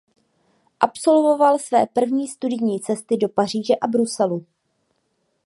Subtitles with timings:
[0.79, 4.45] Absolvoval své první studijní cesty do Paříže a Bruselu.